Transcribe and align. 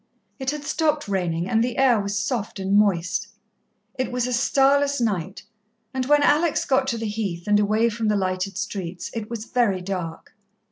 It 0.39 0.49
had 0.49 0.63
stopped 0.63 1.07
raining, 1.07 1.47
and 1.47 1.63
the 1.63 1.77
air 1.77 1.99
was 1.99 2.17
soft 2.17 2.59
and 2.59 2.73
moist. 2.75 3.27
It 3.99 4.11
was 4.11 4.25
a 4.25 4.33
starless 4.33 4.99
night, 4.99 5.43
and 5.93 6.07
when 6.07 6.23
Alex 6.23 6.65
got 6.65 6.87
to 6.87 6.97
the 6.97 7.05
Heath 7.07 7.43
and 7.47 7.59
away 7.59 7.87
from 7.87 8.07
the 8.07 8.15
lighted 8.15 8.57
streets, 8.57 9.11
it 9.13 9.29
was 9.29 9.45
very 9.45 9.79
dark. 9.79 10.35